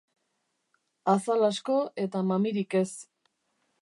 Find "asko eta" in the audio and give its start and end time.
1.49-2.23